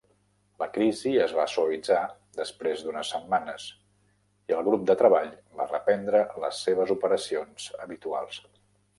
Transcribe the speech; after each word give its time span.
La 0.61 0.67
crisi 0.75 1.11
es 1.23 1.33
va 1.39 1.43
suavitzar 1.55 1.97
després 2.37 2.79
d'unes 2.85 3.11
setmanes, 3.15 3.65
i 4.51 4.55
el 4.59 4.63
grup 4.69 4.87
de 4.91 4.95
treball 5.01 5.29
va 5.59 5.67
reprendre 5.73 6.23
les 6.45 6.63
seves 6.69 6.95
operacions 6.95 7.69
habituals. 7.85 8.41